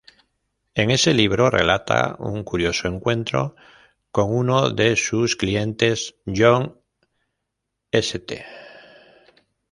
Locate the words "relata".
1.51-2.15